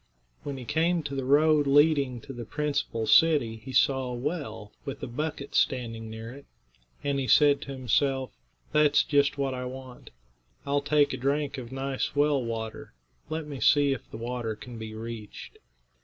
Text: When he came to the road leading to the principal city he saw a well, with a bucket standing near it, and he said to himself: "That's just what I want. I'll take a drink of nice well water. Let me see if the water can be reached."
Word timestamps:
When 0.41 0.57
he 0.57 0.65
came 0.65 1.03
to 1.03 1.13
the 1.13 1.23
road 1.25 1.67
leading 1.67 2.21
to 2.21 2.33
the 2.33 2.43
principal 2.43 3.05
city 3.05 3.57
he 3.57 3.71
saw 3.71 4.05
a 4.07 4.15
well, 4.15 4.71
with 4.83 5.03
a 5.03 5.07
bucket 5.07 5.53
standing 5.53 6.09
near 6.09 6.31
it, 6.31 6.47
and 7.03 7.19
he 7.19 7.27
said 7.27 7.61
to 7.61 7.71
himself: 7.71 8.31
"That's 8.71 9.03
just 9.03 9.37
what 9.37 9.53
I 9.53 9.65
want. 9.65 10.09
I'll 10.65 10.81
take 10.81 11.13
a 11.13 11.17
drink 11.17 11.59
of 11.59 11.71
nice 11.71 12.15
well 12.15 12.43
water. 12.43 12.93
Let 13.29 13.45
me 13.45 13.59
see 13.59 13.93
if 13.93 14.09
the 14.09 14.17
water 14.17 14.55
can 14.55 14.79
be 14.79 14.95
reached." 14.95 15.59